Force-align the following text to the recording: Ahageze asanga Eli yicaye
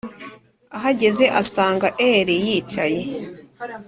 Ahageze 0.77 1.23
asanga 1.41 1.87
Eli 2.09 2.35
yicaye 2.45 3.01